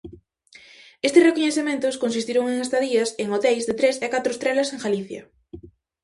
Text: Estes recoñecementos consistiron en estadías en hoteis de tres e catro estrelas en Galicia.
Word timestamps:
Estes 1.07 1.25
recoñecementos 1.29 1.99
consistiron 2.03 2.45
en 2.51 2.57
estadías 2.65 3.09
en 3.21 3.27
hoteis 3.35 3.63
de 3.67 3.77
tres 3.79 3.95
e 4.05 4.07
catro 4.13 4.31
estrelas 4.33 4.69
en 4.73 4.79
Galicia. 4.85 5.21